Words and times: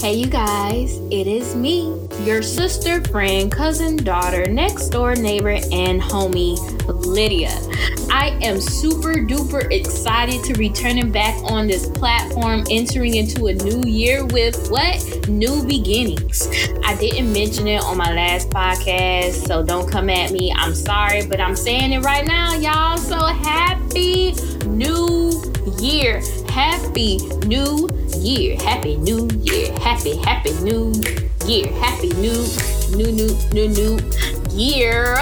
Hey, 0.00 0.14
you 0.14 0.28
guys, 0.28 0.96
it 1.10 1.26
is 1.26 1.54
me, 1.54 1.94
your 2.24 2.40
sister, 2.40 3.04
friend, 3.10 3.52
cousin, 3.52 3.98
daughter, 3.98 4.46
next 4.46 4.88
door 4.88 5.14
neighbor, 5.14 5.50
and 5.50 6.00
homie, 6.00 6.56
Lydia. 7.04 7.50
I 8.10 8.30
am 8.40 8.62
super 8.62 9.12
duper 9.12 9.70
excited 9.70 10.42
to 10.44 10.54
returning 10.54 11.12
back 11.12 11.36
on 11.44 11.66
this 11.66 11.86
platform, 11.86 12.64
entering 12.70 13.16
into 13.16 13.48
a 13.48 13.52
new 13.52 13.86
year 13.86 14.24
with 14.24 14.70
what? 14.70 15.28
New 15.28 15.66
beginnings. 15.66 16.48
I 16.82 16.96
didn't 16.96 17.30
mention 17.34 17.68
it 17.68 17.82
on 17.82 17.98
my 17.98 18.14
last 18.14 18.48
podcast, 18.48 19.46
so 19.46 19.62
don't 19.62 19.86
come 19.86 20.08
at 20.08 20.32
me. 20.32 20.50
I'm 20.56 20.74
sorry, 20.74 21.26
but 21.26 21.42
I'm 21.42 21.54
saying 21.54 21.92
it 21.92 22.00
right 22.00 22.26
now, 22.26 22.54
y'all. 22.54 22.96
So 22.96 23.18
happy 23.18 24.32
new 24.64 25.42
year. 25.78 26.22
Happy 26.50 27.18
new 27.46 27.88
year. 28.18 28.56
Happy 28.56 28.96
new 28.96 29.28
year. 29.42 29.72
Happy, 29.78 30.16
happy 30.16 30.52
new 30.54 30.92
year. 31.46 31.72
Happy 31.74 32.08
new, 32.14 32.44
new, 32.90 33.12
new, 33.12 33.38
new, 33.52 33.68
new 33.68 34.00
year. 34.50 35.16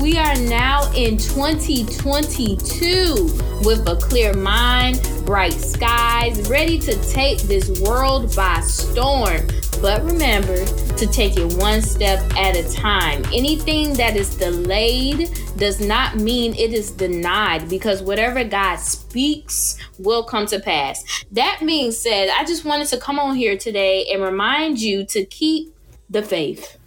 we 0.00 0.16
are 0.18 0.36
now 0.36 0.88
in 0.94 1.18
2022 1.18 3.28
with 3.64 3.88
a 3.88 3.96
clear 4.00 4.32
mind, 4.34 5.00
bright 5.26 5.54
skies, 5.54 6.48
ready 6.48 6.78
to 6.78 6.94
take 7.10 7.40
this 7.40 7.80
world 7.80 8.32
by 8.36 8.60
storm. 8.60 9.48
But 9.80 10.04
remember 10.04 10.64
to 10.64 11.06
take 11.08 11.36
it 11.36 11.56
one 11.56 11.82
step 11.82 12.20
at 12.36 12.54
a 12.54 12.62
time. 12.72 13.24
Anything 13.32 13.94
that 13.94 14.16
is 14.16 14.36
delayed 14.36 15.41
does 15.56 15.80
not 15.80 16.16
mean 16.16 16.54
it 16.54 16.72
is 16.72 16.90
denied 16.90 17.68
because 17.68 18.02
whatever 18.02 18.44
God 18.44 18.76
speaks 18.76 19.78
will 19.98 20.24
come 20.24 20.46
to 20.46 20.60
pass. 20.60 21.04
That 21.32 21.60
being 21.64 21.92
said, 21.92 22.28
I 22.28 22.44
just 22.44 22.64
wanted 22.64 22.88
to 22.88 22.98
come 22.98 23.18
on 23.18 23.36
here 23.36 23.56
today 23.56 24.06
and 24.12 24.22
remind 24.22 24.80
you 24.80 25.04
to 25.06 25.24
keep 25.24 25.74
the 26.08 26.22
faith. 26.22 26.78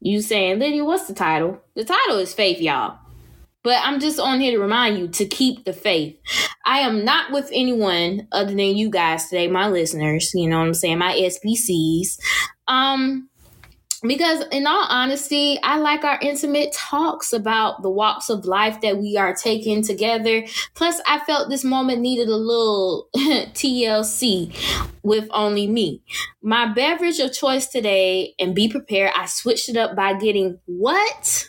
You 0.00 0.20
saying, 0.20 0.58
Lydia, 0.60 0.84
what's 0.84 1.06
the 1.06 1.14
title? 1.14 1.60
The 1.74 1.84
title 1.84 2.18
is 2.18 2.32
Faith, 2.32 2.60
y'all. 2.60 2.98
But 3.64 3.82
I'm 3.82 3.98
just 3.98 4.20
on 4.20 4.40
here 4.40 4.52
to 4.52 4.58
remind 4.58 4.98
you 4.98 5.08
to 5.08 5.26
keep 5.26 5.64
the 5.64 5.72
faith. 5.72 6.16
I 6.64 6.80
am 6.80 7.04
not 7.04 7.32
with 7.32 7.50
anyone 7.52 8.28
other 8.30 8.50
than 8.50 8.76
you 8.76 8.88
guys 8.88 9.28
today, 9.28 9.48
my 9.48 9.68
listeners, 9.68 10.32
you 10.34 10.48
know 10.48 10.60
what 10.60 10.66
I'm 10.66 10.74
saying, 10.74 10.98
my 10.98 11.12
SBCs. 11.12 12.18
Um, 12.68 13.28
because 14.02 14.44
in 14.52 14.66
all 14.66 14.86
honesty, 14.88 15.58
I 15.62 15.78
like 15.78 16.04
our 16.04 16.18
intimate 16.20 16.72
talks 16.72 17.32
about 17.32 17.82
the 17.82 17.90
walks 17.90 18.30
of 18.30 18.44
life 18.44 18.80
that 18.82 18.98
we 18.98 19.16
are 19.16 19.34
taking 19.34 19.82
together. 19.82 20.44
Plus, 20.74 21.00
I 21.06 21.18
felt 21.20 21.48
this 21.48 21.64
moment 21.64 22.00
needed 22.00 22.28
a 22.28 22.36
little 22.36 23.08
TLC 23.16 24.54
with 25.02 25.28
only 25.32 25.66
me. 25.66 26.02
My 26.42 26.72
beverage 26.72 27.18
of 27.18 27.32
choice 27.32 27.66
today, 27.66 28.34
and 28.38 28.54
be 28.54 28.68
prepared, 28.68 29.12
I 29.16 29.26
switched 29.26 29.68
it 29.68 29.76
up 29.76 29.96
by 29.96 30.14
getting 30.14 30.60
what? 30.66 31.48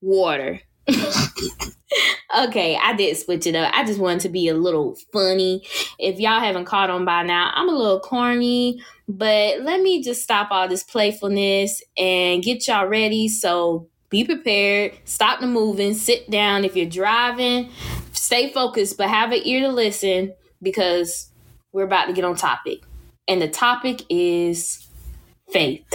Water. 0.00 0.60
okay, 2.38 2.78
I 2.82 2.94
did 2.96 3.16
switch 3.16 3.46
it 3.46 3.54
up. 3.54 3.72
I 3.74 3.84
just 3.84 3.98
wanted 3.98 4.20
to 4.20 4.28
be 4.28 4.48
a 4.48 4.54
little 4.54 4.96
funny. 5.12 5.66
If 5.98 6.18
y'all 6.18 6.40
haven't 6.40 6.64
caught 6.66 6.90
on 6.90 7.04
by 7.04 7.22
now, 7.22 7.52
I'm 7.54 7.68
a 7.68 7.74
little 7.74 8.00
corny, 8.00 8.82
but 9.08 9.60
let 9.62 9.80
me 9.80 10.02
just 10.02 10.22
stop 10.22 10.48
all 10.50 10.68
this 10.68 10.82
playfulness 10.82 11.82
and 11.96 12.42
get 12.42 12.66
y'all 12.66 12.86
ready. 12.86 13.28
So 13.28 13.88
be 14.10 14.24
prepared, 14.24 14.92
stop 15.04 15.40
the 15.40 15.46
moving, 15.46 15.94
sit 15.94 16.30
down. 16.30 16.64
If 16.64 16.76
you're 16.76 16.88
driving, 16.88 17.70
stay 18.12 18.52
focused, 18.52 18.98
but 18.98 19.08
have 19.08 19.32
an 19.32 19.40
ear 19.44 19.60
to 19.60 19.68
listen 19.72 20.34
because 20.60 21.30
we're 21.72 21.84
about 21.84 22.06
to 22.06 22.12
get 22.12 22.24
on 22.24 22.34
topic. 22.34 22.80
And 23.28 23.40
the 23.40 23.48
topic 23.48 24.02
is 24.08 24.88
faith. 25.52 25.86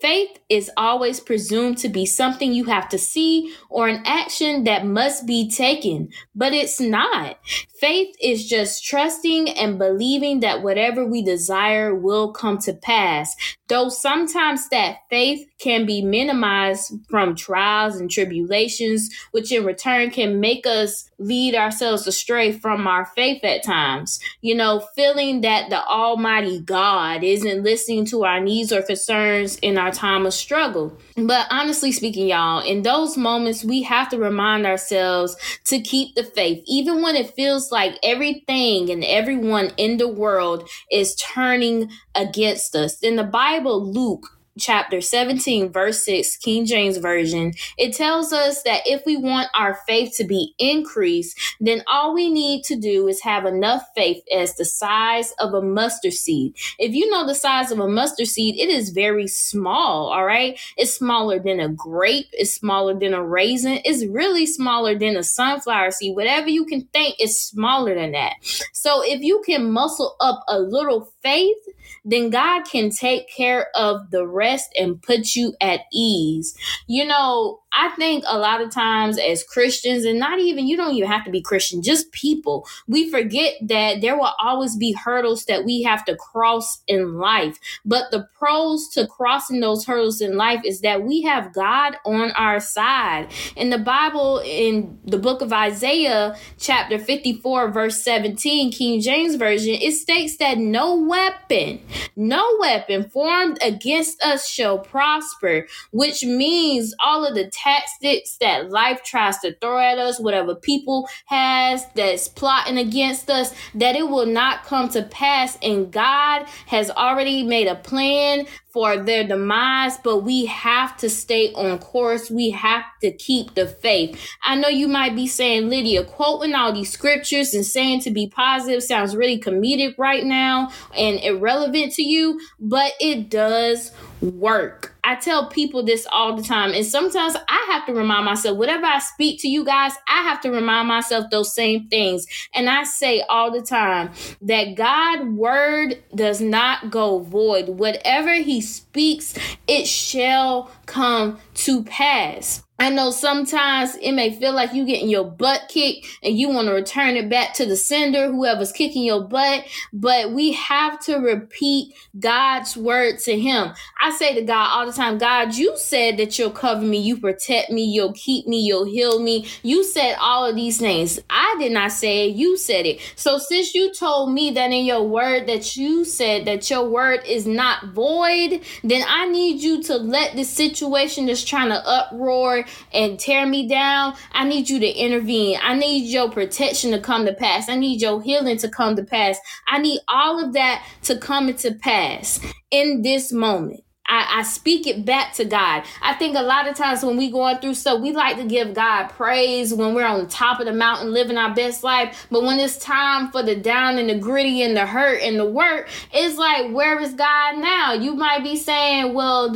Faith 0.00 0.39
is 0.50 0.70
always 0.76 1.20
presumed 1.20 1.78
to 1.78 1.88
be 1.88 2.04
something 2.04 2.52
you 2.52 2.64
have 2.64 2.88
to 2.88 2.98
see 2.98 3.54
or 3.70 3.88
an 3.88 4.02
action 4.04 4.64
that 4.64 4.84
must 4.84 5.24
be 5.26 5.48
taken, 5.48 6.10
but 6.34 6.52
it's 6.52 6.80
not. 6.80 7.38
Faith 7.78 8.14
is 8.20 8.48
just 8.48 8.84
trusting 8.84 9.48
and 9.50 9.78
believing 9.78 10.40
that 10.40 10.62
whatever 10.62 11.06
we 11.06 11.22
desire 11.22 11.94
will 11.94 12.32
come 12.32 12.58
to 12.58 12.74
pass, 12.74 13.34
though 13.70 13.88
sometimes 13.88 14.68
that 14.68 14.98
faith 15.08 15.48
can 15.58 15.86
be 15.86 16.02
minimized 16.02 16.92
from 17.08 17.36
trials 17.36 17.96
and 17.96 18.10
tribulations, 18.10 19.10
which 19.30 19.52
in 19.52 19.64
return 19.64 20.10
can 20.10 20.40
make 20.40 20.66
us 20.66 21.08
lead 21.18 21.54
ourselves 21.54 22.06
astray 22.06 22.50
from 22.50 22.86
our 22.86 23.04
faith 23.04 23.44
at 23.44 23.62
times. 23.62 24.20
You 24.40 24.54
know, 24.54 24.80
feeling 24.94 25.42
that 25.42 25.70
the 25.70 25.82
Almighty 25.86 26.60
God 26.60 27.22
isn't 27.22 27.62
listening 27.62 28.04
to 28.06 28.24
our 28.24 28.40
needs 28.40 28.72
or 28.72 28.82
concerns 28.82 29.56
in 29.58 29.78
our 29.78 29.92
time 29.92 30.26
of 30.26 30.34
struggle. 30.34 30.98
But 31.16 31.46
honestly 31.50 31.92
speaking, 31.92 32.28
y'all, 32.28 32.60
in 32.60 32.82
those 32.82 33.16
moments, 33.16 33.64
we 33.64 33.82
have 33.82 34.08
to 34.08 34.18
remind 34.18 34.66
ourselves 34.66 35.36
to 35.66 35.80
keep 35.80 36.14
the 36.14 36.24
faith, 36.24 36.64
even 36.66 37.02
when 37.02 37.14
it 37.14 37.34
feels 37.34 37.70
like 37.70 37.98
everything 38.02 38.90
and 38.90 39.04
everyone 39.04 39.70
in 39.76 39.98
the 39.98 40.08
world 40.08 40.68
is 40.90 41.14
turning 41.14 41.90
against 42.14 42.74
us. 42.74 42.98
In 43.00 43.16
the 43.16 43.24
Bible, 43.24 43.59
Luke 43.68 44.39
chapter 44.60 45.00
17, 45.00 45.72
verse 45.72 46.04
6, 46.04 46.36
King 46.36 46.66
James 46.66 46.98
Version, 46.98 47.52
it 47.78 47.94
tells 47.94 48.32
us 48.32 48.62
that 48.62 48.82
if 48.84 49.02
we 49.06 49.16
want 49.16 49.48
our 49.54 49.74
faith 49.86 50.14
to 50.16 50.24
be 50.24 50.54
increased, 50.58 51.38
then 51.60 51.82
all 51.86 52.14
we 52.14 52.30
need 52.30 52.62
to 52.64 52.76
do 52.76 53.08
is 53.08 53.22
have 53.22 53.46
enough 53.46 53.84
faith 53.96 54.22
as 54.32 54.54
the 54.54 54.64
size 54.64 55.32
of 55.38 55.54
a 55.54 55.62
mustard 55.62 56.12
seed. 56.12 56.54
If 56.78 56.94
you 56.94 57.10
know 57.10 57.26
the 57.26 57.34
size 57.34 57.72
of 57.72 57.80
a 57.80 57.88
mustard 57.88 58.28
seed, 58.28 58.56
it 58.56 58.68
is 58.68 58.90
very 58.90 59.26
small, 59.26 60.12
all 60.12 60.24
right? 60.24 60.60
It's 60.76 60.94
smaller 60.94 61.38
than 61.38 61.58
a 61.60 61.68
grape, 61.68 62.28
it's 62.32 62.54
smaller 62.54 62.98
than 62.98 63.14
a 63.14 63.24
raisin, 63.24 63.80
it's 63.84 64.04
really 64.04 64.46
smaller 64.46 64.98
than 64.98 65.16
a 65.16 65.22
sunflower 65.22 65.92
seed. 65.92 66.14
Whatever 66.14 66.48
you 66.48 66.64
can 66.64 66.82
think 66.92 67.16
is 67.18 67.40
smaller 67.40 67.94
than 67.94 68.12
that. 68.12 68.34
So 68.72 69.02
if 69.02 69.22
you 69.22 69.42
can 69.44 69.72
muscle 69.72 70.16
up 70.20 70.44
a 70.48 70.58
little 70.58 71.10
faith, 71.22 71.56
then 72.04 72.30
God 72.30 72.64
can 72.64 72.90
take 72.90 73.28
care 73.28 73.68
of 73.74 74.10
the 74.10 74.26
rest 74.26 74.49
and 74.78 75.00
put 75.02 75.34
you 75.36 75.54
at 75.60 75.80
ease. 75.92 76.54
You 76.86 77.04
know, 77.04 77.60
I 77.72 77.90
think 77.90 78.24
a 78.26 78.38
lot 78.38 78.60
of 78.60 78.70
times 78.70 79.18
as 79.18 79.44
Christians, 79.44 80.04
and 80.04 80.18
not 80.18 80.40
even, 80.40 80.66
you 80.66 80.76
don't 80.76 80.94
even 80.94 81.08
have 81.08 81.24
to 81.24 81.30
be 81.30 81.40
Christian, 81.40 81.82
just 81.82 82.10
people, 82.10 82.66
we 82.88 83.08
forget 83.10 83.54
that 83.62 84.00
there 84.00 84.16
will 84.16 84.32
always 84.42 84.76
be 84.76 84.92
hurdles 84.92 85.44
that 85.44 85.64
we 85.64 85.82
have 85.82 86.04
to 86.06 86.16
cross 86.16 86.82
in 86.88 87.14
life. 87.18 87.58
But 87.84 88.10
the 88.10 88.26
pros 88.36 88.88
to 88.90 89.06
crossing 89.06 89.60
those 89.60 89.84
hurdles 89.84 90.20
in 90.20 90.36
life 90.36 90.62
is 90.64 90.80
that 90.80 91.04
we 91.04 91.22
have 91.22 91.52
God 91.52 91.96
on 92.04 92.32
our 92.32 92.58
side. 92.58 93.28
In 93.54 93.70
the 93.70 93.78
Bible, 93.78 94.42
in 94.44 94.98
the 95.04 95.18
book 95.18 95.40
of 95.40 95.52
Isaiah, 95.52 96.36
chapter 96.58 96.98
54, 96.98 97.70
verse 97.70 98.02
17, 98.02 98.72
King 98.72 99.00
James 99.00 99.36
Version, 99.36 99.74
it 99.74 99.92
states 99.92 100.38
that 100.38 100.58
no 100.58 100.96
weapon, 100.96 101.80
no 102.16 102.56
weapon 102.58 103.08
formed 103.10 103.58
against 103.62 104.20
us 104.22 104.29
shall 104.38 104.78
prosper, 104.78 105.66
which 105.92 106.22
means 106.24 106.94
all 107.04 107.24
of 107.24 107.34
the 107.34 107.50
tactics 107.50 108.36
that 108.40 108.70
life 108.70 109.02
tries 109.04 109.38
to 109.38 109.54
throw 109.60 109.78
at 109.78 109.98
us, 109.98 110.20
whatever 110.20 110.54
people 110.54 111.08
has 111.26 111.84
that's 111.94 112.28
plotting 112.28 112.78
against 112.78 113.30
us, 113.30 113.54
that 113.74 113.96
it 113.96 114.08
will 114.08 114.26
not 114.26 114.64
come 114.64 114.88
to 114.90 115.02
pass. 115.02 115.58
And 115.62 115.90
God 115.92 116.46
has 116.66 116.90
already 116.90 117.42
made 117.42 117.66
a 117.66 117.74
plan 117.74 118.46
for 118.72 118.96
their 118.96 119.26
demise, 119.26 119.98
but 119.98 120.18
we 120.18 120.46
have 120.46 120.96
to 120.98 121.10
stay 121.10 121.52
on 121.54 121.78
course. 121.78 122.30
We 122.30 122.50
have 122.50 122.84
to 123.02 123.10
keep 123.12 123.54
the 123.54 123.66
faith. 123.66 124.20
I 124.42 124.56
know 124.56 124.68
you 124.68 124.88
might 124.88 125.14
be 125.14 125.26
saying, 125.26 125.68
Lydia, 125.68 126.04
quoting 126.04 126.54
all 126.54 126.72
these 126.72 126.92
scriptures 126.92 127.54
and 127.54 127.64
saying 127.64 128.00
to 128.02 128.10
be 128.10 128.28
positive 128.28 128.82
sounds 128.82 129.16
really 129.16 129.40
comedic 129.40 129.94
right 129.98 130.24
now 130.24 130.70
and 130.96 131.18
irrelevant 131.20 131.92
to 131.94 132.02
you, 132.02 132.40
but 132.58 132.92
it 133.00 133.28
does 133.30 133.92
work. 134.20 134.89
I 135.10 135.16
tell 135.16 135.48
people 135.48 135.82
this 135.82 136.06
all 136.12 136.36
the 136.36 136.42
time, 136.44 136.72
and 136.72 136.86
sometimes 136.86 137.34
I 137.48 137.66
have 137.72 137.84
to 137.86 137.92
remind 137.92 138.26
myself, 138.26 138.56
whatever 138.56 138.86
I 138.86 139.00
speak 139.00 139.40
to 139.40 139.48
you 139.48 139.64
guys, 139.64 139.90
I 140.06 140.22
have 140.22 140.40
to 140.42 140.52
remind 140.52 140.86
myself 140.86 141.30
those 141.32 141.52
same 141.52 141.88
things. 141.88 142.28
And 142.54 142.70
I 142.70 142.84
say 142.84 143.24
all 143.28 143.50
the 143.50 143.60
time 143.60 144.12
that 144.42 144.76
God 144.76 145.32
word 145.32 146.00
does 146.14 146.40
not 146.40 146.92
go 146.92 147.18
void. 147.18 147.70
Whatever 147.70 148.34
he 148.34 148.60
speaks, 148.60 149.34
it 149.66 149.88
shall 149.88 150.70
come 150.86 151.40
to 151.54 151.82
pass. 151.82 152.62
I 152.80 152.88
know 152.88 153.10
sometimes 153.10 153.94
it 153.96 154.12
may 154.12 154.34
feel 154.34 154.54
like 154.54 154.72
you 154.72 154.86
getting 154.86 155.10
your 155.10 155.30
butt 155.30 155.68
kicked 155.68 156.06
and 156.22 156.38
you 156.38 156.48
want 156.48 156.66
to 156.68 156.72
return 156.72 157.14
it 157.16 157.28
back 157.28 157.52
to 157.54 157.66
the 157.66 157.76
sender, 157.76 158.32
whoever's 158.32 158.72
kicking 158.72 159.04
your 159.04 159.22
butt, 159.22 159.66
but 159.92 160.32
we 160.32 160.52
have 160.52 160.98
to 161.00 161.16
repeat 161.16 161.94
God's 162.18 162.78
word 162.78 163.18
to 163.20 163.38
him. 163.38 163.74
I 164.00 164.12
say 164.12 164.34
to 164.34 164.40
God 164.40 164.70
all 164.70 164.86
the 164.86 164.94
time, 164.94 165.18
God, 165.18 165.54
you 165.54 165.76
said 165.76 166.16
that 166.16 166.38
you'll 166.38 166.50
cover 166.52 166.80
me, 166.80 166.96
you 166.96 167.18
protect 167.18 167.70
me, 167.70 167.84
you'll 167.84 168.14
keep 168.14 168.46
me, 168.46 168.60
you'll 168.60 168.86
heal 168.86 169.20
me. 169.20 169.46
You 169.62 169.84
said 169.84 170.16
all 170.18 170.46
of 170.46 170.56
these 170.56 170.78
things. 170.78 171.20
I 171.28 171.56
did 171.58 171.72
not 171.72 171.92
say 171.92 172.30
it, 172.30 172.36
you 172.36 172.56
said 172.56 172.86
it. 172.86 173.00
So 173.14 173.36
since 173.36 173.74
you 173.74 173.92
told 173.92 174.32
me 174.32 174.52
that 174.52 174.72
in 174.72 174.86
your 174.86 175.02
word 175.02 175.46
that 175.48 175.76
you 175.76 176.06
said 176.06 176.46
that 176.46 176.70
your 176.70 176.88
word 176.88 177.20
is 177.26 177.46
not 177.46 177.88
void, 177.88 178.62
then 178.82 179.04
I 179.06 179.28
need 179.28 179.60
you 179.60 179.82
to 179.82 179.96
let 179.96 180.34
this 180.34 180.48
situation 180.48 181.26
that's 181.26 181.44
trying 181.44 181.68
to 181.68 181.86
uproar 181.86 182.64
and 182.92 183.18
tear 183.18 183.46
me 183.46 183.68
down, 183.68 184.14
I 184.32 184.44
need 184.44 184.68
you 184.68 184.78
to 184.80 184.88
intervene. 184.88 185.58
I 185.62 185.74
need 185.74 186.10
your 186.10 186.30
protection 186.30 186.90
to 186.92 187.00
come 187.00 187.26
to 187.26 187.34
pass. 187.34 187.68
I 187.68 187.76
need 187.76 188.00
your 188.00 188.22
healing 188.22 188.58
to 188.58 188.68
come 188.68 188.96
to 188.96 189.04
pass. 189.04 189.38
I 189.68 189.78
need 189.78 190.00
all 190.08 190.44
of 190.44 190.52
that 190.54 190.84
to 191.02 191.16
come 191.16 191.48
into 191.48 191.74
pass 191.74 192.40
in 192.70 193.02
this 193.02 193.32
moment. 193.32 193.84
I, 194.10 194.40
I 194.40 194.42
speak 194.42 194.88
it 194.88 195.04
back 195.04 195.34
to 195.34 195.44
God. 195.44 195.84
I 196.02 196.14
think 196.14 196.36
a 196.36 196.42
lot 196.42 196.68
of 196.68 196.76
times 196.76 197.04
when 197.04 197.16
we 197.16 197.30
going 197.30 197.58
through 197.58 197.74
stuff, 197.74 198.00
we 198.00 198.12
like 198.12 198.36
to 198.38 198.44
give 198.44 198.74
God 198.74 199.06
praise 199.08 199.72
when 199.72 199.94
we're 199.94 200.06
on 200.06 200.24
the 200.24 200.28
top 200.28 200.58
of 200.58 200.66
the 200.66 200.72
mountain 200.72 201.12
living 201.12 201.38
our 201.38 201.54
best 201.54 201.84
life. 201.84 202.26
But 202.30 202.42
when 202.42 202.58
it's 202.58 202.76
time 202.76 203.30
for 203.30 203.42
the 203.42 203.54
down 203.54 203.98
and 203.98 204.10
the 204.10 204.18
gritty 204.18 204.62
and 204.62 204.76
the 204.76 204.84
hurt 204.84 205.22
and 205.22 205.38
the 205.38 205.44
work, 205.44 205.88
it's 206.12 206.36
like, 206.36 206.72
where 206.72 206.98
is 207.00 207.14
God 207.14 207.58
now? 207.58 207.92
You 207.92 208.14
might 208.16 208.42
be 208.42 208.56
saying, 208.56 209.14
well, 209.14 209.52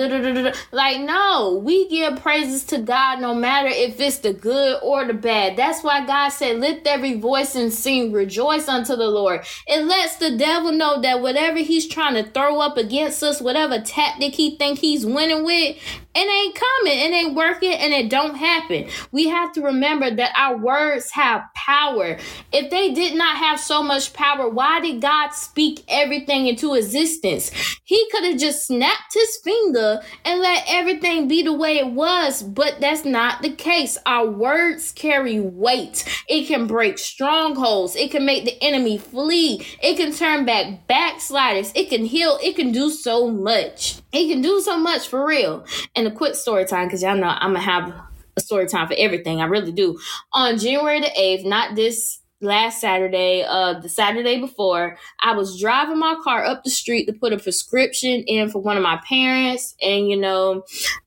like, 0.70 1.00
no, 1.00 1.60
we 1.64 1.88
give 1.88 2.20
praises 2.22 2.62
to 2.66 2.78
God 2.78 3.20
no 3.20 3.34
matter 3.34 3.68
if 3.68 4.00
it's 4.00 4.18
the 4.18 4.32
good 4.32 4.78
or 4.82 5.04
the 5.04 5.14
bad. 5.14 5.56
That's 5.56 5.82
why 5.82 6.06
God 6.06 6.28
said, 6.28 6.60
lift 6.60 6.86
every 6.86 7.14
voice 7.14 7.56
and 7.56 7.72
sing, 7.72 8.12
rejoice 8.12 8.68
unto 8.68 8.94
the 8.94 9.08
Lord. 9.08 9.44
It 9.66 9.84
lets 9.84 10.16
the 10.16 10.36
devil 10.36 10.70
know 10.70 11.00
that 11.00 11.20
whatever 11.20 11.58
he's 11.58 11.88
trying 11.88 12.14
to 12.14 12.30
throw 12.30 12.60
up 12.60 12.76
against 12.76 13.20
us, 13.22 13.40
whatever 13.40 13.80
tactic 13.80 14.34
he 14.34 14.43
he 14.44 14.56
think 14.56 14.78
he's 14.78 15.06
winning 15.06 15.44
with, 15.44 15.76
it 16.16 16.30
ain't 16.30 16.54
coming, 16.54 16.98
it 16.98 17.12
ain't 17.12 17.34
working, 17.34 17.72
and 17.72 17.92
it 17.92 18.08
don't 18.08 18.36
happen. 18.36 18.86
We 19.10 19.28
have 19.28 19.52
to 19.54 19.62
remember 19.62 20.14
that 20.14 20.32
our 20.36 20.56
words 20.56 21.10
have 21.12 21.42
power. 21.56 22.18
If 22.52 22.70
they 22.70 22.92
did 22.92 23.16
not 23.16 23.36
have 23.38 23.58
so 23.58 23.82
much 23.82 24.12
power, 24.12 24.48
why 24.48 24.80
did 24.80 25.00
God 25.00 25.30
speak 25.30 25.82
everything 25.88 26.46
into 26.46 26.74
existence? 26.74 27.50
He 27.84 28.08
could 28.12 28.22
have 28.24 28.38
just 28.38 28.66
snapped 28.66 29.14
his 29.14 29.38
finger 29.42 30.00
and 30.24 30.40
let 30.40 30.64
everything 30.68 31.26
be 31.26 31.42
the 31.42 31.52
way 31.52 31.78
it 31.78 31.88
was, 31.88 32.42
but 32.42 32.80
that's 32.80 33.04
not 33.04 33.42
the 33.42 33.50
case. 33.50 33.98
Our 34.06 34.30
words 34.30 34.92
carry 34.92 35.40
weight. 35.40 36.04
It 36.28 36.46
can 36.46 36.68
break 36.68 36.98
strongholds. 36.98 37.96
It 37.96 38.12
can 38.12 38.24
make 38.24 38.44
the 38.44 38.62
enemy 38.62 38.98
flee. 38.98 39.66
It 39.82 39.96
can 39.96 40.12
turn 40.12 40.44
back 40.44 40.86
backsliders. 40.86 41.72
It 41.74 41.88
can 41.88 42.04
heal. 42.04 42.38
It 42.42 42.54
can 42.54 42.70
do 42.70 42.90
so 42.90 43.28
much. 43.28 44.03
It 44.14 44.28
can 44.28 44.40
do 44.42 44.60
so 44.60 44.78
much 44.78 45.08
for 45.08 45.26
real. 45.26 45.66
And 45.96 46.06
a 46.06 46.10
quick 46.10 46.36
story 46.36 46.64
time, 46.64 46.86
because 46.86 47.02
y'all 47.02 47.16
know 47.16 47.26
I'm 47.26 47.52
gonna 47.52 47.60
have 47.60 47.92
a 48.36 48.40
story 48.40 48.66
time 48.66 48.86
for 48.86 48.94
everything. 48.96 49.40
I 49.40 49.46
really 49.46 49.72
do. 49.72 49.98
On 50.32 50.56
January 50.56 51.00
the 51.00 51.10
8th, 51.18 51.44
not 51.44 51.74
this 51.74 52.20
last 52.40 52.80
Saturday, 52.80 53.42
uh, 53.42 53.80
the 53.80 53.88
Saturday 53.88 54.40
before, 54.40 54.96
I 55.20 55.34
was 55.34 55.58
driving 55.60 55.98
my 55.98 56.16
car 56.22 56.44
up 56.44 56.62
the 56.62 56.70
street 56.70 57.06
to 57.06 57.12
put 57.12 57.32
a 57.32 57.38
prescription 57.38 58.22
in 58.26 58.50
for 58.50 58.60
one 58.60 58.76
of 58.76 58.82
my 58.82 59.00
parents. 59.08 59.74
And, 59.82 60.08
you 60.08 60.16
know, 60.16 60.62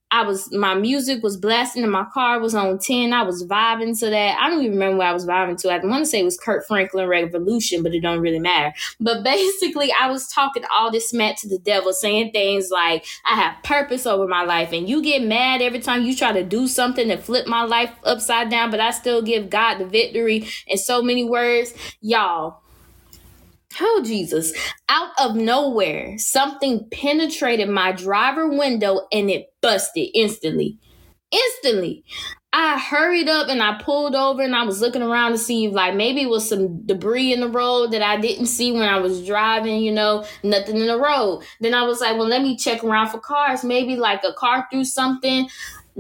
I 0.09 0.24
was 0.24 0.54
my 0.54 0.74
music 0.74 1.21
was 1.21 1.36
blasting 1.36 1.83
and 1.83 1.92
my 1.92 2.06
car 2.13 2.39
was 2.39 2.56
on 2.56 2.80
10. 2.80 3.12
I 3.12 3.24
was 3.24 3.45
vibing 3.45 4.00
to 4.00 4.09
that. 4.09 4.38
I 4.39 4.50
don't 4.50 4.62
even 4.62 4.74
remember 4.74 4.98
what 4.98 5.07
I 5.07 5.13
was 5.13 5.25
vibing 5.25 5.59
to. 5.62 5.69
I 5.69 5.86
want 5.86 6.06
to 6.06 6.09
say 6.09 6.21
it 6.21 6.24
was 6.24 6.38
Kirk 6.38 6.65
Franklin 6.65 7.07
Revolution, 7.07 7.83
but 7.83 7.94
it 7.94 8.00
don't 8.00 8.21
really 8.21 8.39
matter. 8.39 8.74
But 9.01 9.24
basically 9.25 9.92
I 10.00 10.09
was 10.09 10.30
talking 10.30 10.63
all 10.71 10.92
this 10.92 11.09
smack 11.09 11.38
to 11.42 11.50
the 11.50 11.59
devil, 11.59 11.92
saying 11.92 12.31
things 12.31 12.69
like 12.71 13.06
I 13.25 13.36
have 13.36 13.62
purpose 13.63 14.06
over 14.06 14.27
my 14.27 14.44
life. 14.44 14.71
And 14.71 14.88
you 14.88 15.04
get 15.04 15.24
mad 15.24 15.62
every 15.62 15.80
time 15.80 16.04
you 16.04 16.15
try 16.15 16.31
to 16.31 16.44
do 16.44 16.68
something 16.68 17.09
to 17.09 17.18
flip 17.18 17.45
my 17.45 17.63
life 17.63 17.92
upside 18.04 18.50
down, 18.50 18.71
but 18.71 18.80
I 18.80 18.92
still 18.92 19.21
give 19.21 19.50
God 19.50 19.77
the 19.77 19.86
victory 19.86 20.48
in 20.68 20.77
so 20.77 21.01
many 21.01 21.25
words. 21.25 21.74
Y'all, 22.00 22.62
Oh, 23.80 24.02
Jesus. 24.04 24.54
Out 24.90 25.12
of 25.20 25.36
nowhere, 25.36 26.18
something 26.18 26.88
penetrated 26.92 27.70
my 27.70 27.92
driver 27.92 28.50
window 28.50 29.08
and 29.12 29.30
it 29.30 29.54
busted 29.62 30.10
instantly. 30.14 30.80
Instantly. 31.32 32.04
I 32.54 32.80
hurried 32.80 33.28
up 33.28 33.50
and 33.50 33.62
I 33.62 33.80
pulled 33.82 34.16
over 34.16 34.42
and 34.42 34.56
I 34.56 34.64
was 34.64 34.82
looking 34.82 35.02
around 35.02 35.34
to 35.34 35.38
see 35.38 35.66
if 35.66 35.74
like 35.74 35.96
maybe 35.96 36.22
it 36.24 36.30
was 36.30 36.48
some 36.48 36.86
debris 36.86 37.34
in 37.34 37.42
the 37.42 37.50
road 37.50 37.92
that 37.92 38.02
I 38.02 38.18
didn't 38.18 38.48
see 38.48 38.72
when 38.72 38.88
I 38.88 39.00
was 39.00 39.26
driving, 39.26 39.82
you 39.82 39.92
know, 39.92 40.26
nothing 40.44 40.78
in 40.78 40.88
the 40.88 41.00
road. 41.00 41.44
Then 41.60 41.74
I 41.74 41.84
was 41.84 42.00
like, 42.00 42.18
well, 42.18 42.28
let 42.28 42.42
me 42.42 42.56
check 42.56 42.84
around 42.84 43.10
for 43.10 43.20
cars. 43.20 43.64
Maybe 43.64 43.98
like 43.98 44.24
a 44.24 44.34
car 44.34 44.66
threw 44.72 44.86
something 44.86 45.50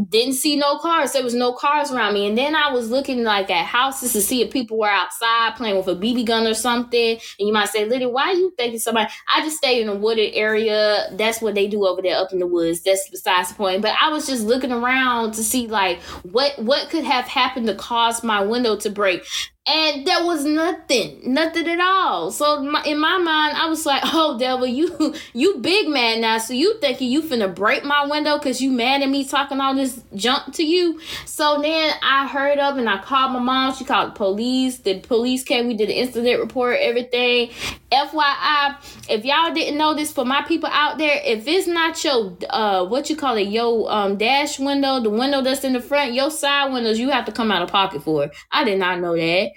didn't 0.09 0.35
see 0.35 0.55
no 0.55 0.77
cars. 0.77 1.13
There 1.13 1.23
was 1.23 1.33
no 1.33 1.53
cars 1.53 1.91
around 1.91 2.13
me. 2.13 2.27
And 2.27 2.37
then 2.37 2.55
I 2.55 2.71
was 2.71 2.89
looking 2.89 3.23
like 3.23 3.49
at 3.49 3.65
houses 3.65 4.13
to 4.13 4.21
see 4.21 4.41
if 4.41 4.51
people 4.51 4.77
were 4.77 4.89
outside 4.89 5.55
playing 5.55 5.77
with 5.77 5.87
a 5.87 5.95
BB 5.95 6.25
gun 6.25 6.45
or 6.45 6.53
something. 6.53 7.19
And 7.39 7.47
you 7.47 7.51
might 7.51 7.69
say, 7.69 7.85
Lydia, 7.85 8.09
why 8.09 8.29
are 8.29 8.33
you 8.33 8.53
thinking 8.57 8.79
somebody? 8.79 9.11
I 9.33 9.41
just 9.41 9.57
stayed 9.57 9.81
in 9.81 9.89
a 9.89 9.95
wooded 9.95 10.33
area. 10.35 11.07
That's 11.13 11.41
what 11.41 11.55
they 11.55 11.67
do 11.67 11.85
over 11.85 12.01
there 12.01 12.17
up 12.17 12.31
in 12.31 12.39
the 12.39 12.47
woods. 12.47 12.83
That's 12.83 13.09
besides 13.09 13.49
the 13.49 13.55
point. 13.55 13.81
But 13.81 13.95
I 14.01 14.09
was 14.09 14.27
just 14.27 14.43
looking 14.43 14.71
around 14.71 15.33
to 15.33 15.43
see 15.43 15.67
like 15.67 15.99
what 16.23 16.57
what 16.59 16.89
could 16.89 17.03
have 17.03 17.25
happened 17.25 17.67
to 17.67 17.75
cause 17.75 18.23
my 18.23 18.41
window 18.41 18.75
to 18.77 18.89
break 18.89 19.25
and 19.67 20.07
there 20.07 20.23
was 20.23 20.45
nothing 20.45 21.19
nothing 21.33 21.67
at 21.67 21.79
all. 21.79 22.31
So 22.31 22.63
my, 22.63 22.83
in 22.83 22.99
my 22.99 23.17
mind 23.17 23.57
i 23.57 23.67
was 23.67 23.85
like 23.85 24.01
oh 24.05 24.37
devil 24.39 24.65
you 24.65 25.13
you 25.33 25.57
big 25.59 25.89
man 25.89 26.21
now. 26.21 26.37
So 26.37 26.53
you 26.53 26.79
thinking 26.79 27.11
you 27.11 27.21
finna 27.21 27.53
break 27.53 27.83
my 27.83 28.07
window 28.07 28.37
because 28.37 28.61
you 28.61 28.71
mad 28.71 29.01
at 29.01 29.09
me 29.09 29.25
talking 29.25 29.59
all 29.59 29.75
this 29.75 30.01
junk 30.15 30.53
to 30.55 30.63
you? 30.63 30.99
So 31.25 31.61
then 31.61 31.93
i 32.01 32.27
heard 32.27 32.59
up 32.59 32.77
and 32.77 32.89
i 32.89 32.97
called 33.01 33.33
my 33.33 33.39
mom. 33.39 33.75
She 33.75 33.83
called 33.83 34.11
the 34.11 34.15
police. 34.15 34.77
The 34.79 34.99
police 34.99 35.43
came. 35.43 35.67
We 35.67 35.75
did 35.75 35.89
an 35.89 35.95
incident 35.95 36.39
report 36.39 36.77
everything 36.79 37.51
fyi 37.91 38.75
if 39.09 39.23
y'all 39.23 39.53
didn't 39.53 39.77
know 39.77 39.93
this 39.93 40.11
for 40.11 40.25
my 40.25 40.41
people 40.43 40.69
out 40.71 40.97
there 40.97 41.21
if 41.23 41.47
it's 41.47 41.67
not 41.67 42.03
your 42.03 42.37
uh 42.49 42.85
what 42.85 43.09
you 43.09 43.15
call 43.15 43.37
it 43.37 43.47
your 43.47 43.89
um 43.91 44.17
dash 44.17 44.59
window 44.59 44.99
the 44.99 45.09
window 45.09 45.41
that's 45.41 45.63
in 45.63 45.73
the 45.73 45.81
front 45.81 46.13
your 46.13 46.29
side 46.29 46.71
windows 46.73 46.99
you 46.99 47.09
have 47.09 47.25
to 47.25 47.31
come 47.31 47.51
out 47.51 47.61
of 47.61 47.69
pocket 47.69 48.03
for 48.03 48.29
i 48.51 48.63
did 48.63 48.77
not 48.77 48.99
know 48.99 49.15
that 49.15 49.51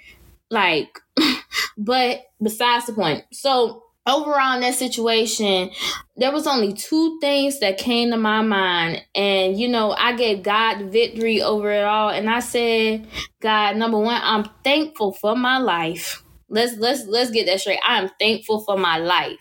like, 0.51 0.99
but 1.77 2.21
besides 2.43 2.85
the 2.85 2.93
point. 2.93 3.23
So 3.31 3.83
overall 4.05 4.55
in 4.55 4.61
that 4.61 4.75
situation, 4.75 5.71
there 6.17 6.31
was 6.31 6.45
only 6.45 6.73
two 6.73 7.17
things 7.21 7.59
that 7.61 7.77
came 7.77 8.11
to 8.11 8.17
my 8.17 8.41
mind. 8.41 9.01
And, 9.15 9.57
you 9.57 9.69
know, 9.69 9.91
I 9.91 10.13
gave 10.13 10.43
God 10.43 10.91
victory 10.91 11.41
over 11.41 11.71
it 11.71 11.83
all. 11.83 12.09
And 12.09 12.29
I 12.29 12.41
said, 12.41 13.07
God, 13.39 13.77
number 13.77 13.97
one, 13.97 14.19
I'm 14.21 14.47
thankful 14.63 15.13
for 15.13 15.35
my 15.35 15.57
life. 15.57 16.21
Let's 16.51 16.77
let's 16.77 17.07
let's 17.07 17.31
get 17.31 17.47
that 17.47 17.61
straight. 17.61 17.79
I 17.87 17.99
am 17.99 18.11
thankful 18.19 18.61
for 18.61 18.77
my 18.77 18.99
life. 18.99 19.40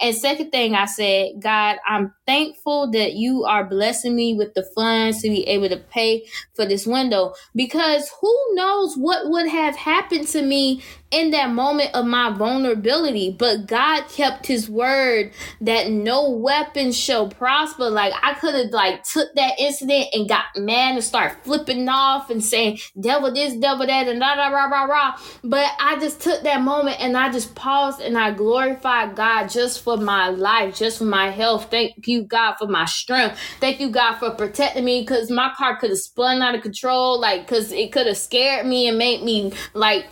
And 0.00 0.14
second 0.14 0.50
thing 0.50 0.74
I 0.74 0.84
said, 0.86 1.40
God, 1.40 1.78
I'm 1.86 2.12
thankful 2.26 2.90
that 2.90 3.14
you 3.14 3.44
are 3.44 3.64
blessing 3.64 4.14
me 4.14 4.34
with 4.34 4.54
the 4.54 4.64
funds 4.74 5.22
to 5.22 5.28
be 5.28 5.46
able 5.48 5.68
to 5.68 5.76
pay 5.76 6.26
for 6.54 6.66
this 6.66 6.86
window. 6.86 7.34
Because 7.54 8.10
who 8.20 8.36
knows 8.52 8.96
what 8.96 9.28
would 9.30 9.48
have 9.48 9.76
happened 9.76 10.26
to 10.28 10.42
me 10.42 10.82
in 11.10 11.30
that 11.30 11.50
moment 11.50 11.94
of 11.94 12.04
my 12.04 12.30
vulnerability? 12.30 13.34
But 13.38 13.66
god 13.66 14.08
kept 14.08 14.46
his 14.46 14.68
word 14.68 15.32
that 15.60 15.90
no 15.90 16.30
weapon 16.30 16.92
shall 16.92 17.28
prosper. 17.28 17.88
Like 17.88 18.12
i 18.22 18.34
could 18.34 18.54
have 18.54 18.70
like 18.70 19.04
took 19.04 19.34
that 19.34 19.52
incident 19.58 20.08
and 20.12 20.28
got 20.28 20.44
mad 20.56 20.94
and 20.94 21.04
start 21.04 21.44
flipping 21.44 21.88
off 21.88 22.30
and 22.30 22.44
saying 22.44 22.78
devil 23.00 23.32
this 23.32 23.54
devil 23.54 23.86
that 23.86 24.08
and 24.08 24.20
da 24.20 24.34
da 24.34 24.48
rah 24.48 24.66
rah 24.66 24.84
rah. 24.84 25.16
But 25.44 25.70
i 25.78 25.98
just 25.98 26.20
took 26.20 26.42
that 26.42 26.62
moment 26.62 27.00
and 27.00 27.16
i 27.16 27.30
just 27.30 27.54
paused 27.54 28.00
and 28.00 28.18
i 28.18 28.30
glorified 28.30 29.14
god 29.14 29.46
just 29.56 29.82
for 29.82 29.96
my 29.96 30.28
life 30.28 30.76
just 30.76 30.98
for 30.98 31.04
my 31.04 31.30
health. 31.30 31.70
Thank 31.70 32.06
you 32.06 32.22
god 32.22 32.54
for 32.54 32.68
my 32.68 32.84
strength. 32.84 33.38
Thank 33.60 33.80
you 33.80 33.90
god 33.90 34.18
for 34.18 34.30
protecting 34.30 34.84
me 34.84 35.00
because 35.00 35.30
my 35.30 35.52
car 35.56 35.76
could 35.76 35.90
have 35.90 35.98
spun 35.98 36.42
out 36.42 36.54
of 36.54 36.62
control 36.62 37.20
like 37.20 37.42
because 37.42 37.72
it 37.72 37.92
could 37.92 38.06
have 38.06 38.16
scared 38.16 38.66
me 38.66 38.86
and 38.86 38.98
made 38.98 39.22
me 39.22 39.52
like 39.74 40.06